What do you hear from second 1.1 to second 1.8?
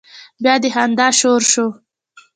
شور شو.